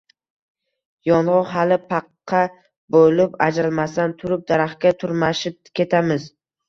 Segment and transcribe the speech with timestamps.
[1.09, 2.39] Yong‘oq hali «paqqa»
[2.97, 6.27] bo‘lib ajralmasdan turib, daraxtga tarmashib ketamiz.